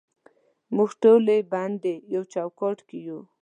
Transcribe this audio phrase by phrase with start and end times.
[0.75, 3.19] موږ ټولې بندې یو چوکاټ کې یو